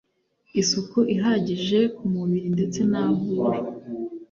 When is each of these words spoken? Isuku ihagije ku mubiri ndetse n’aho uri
Isuku 0.61 0.99
ihagije 1.15 1.79
ku 1.95 2.03
mubiri 2.13 2.47
ndetse 2.55 2.79
n’aho 2.91 3.25
uri 3.47 3.61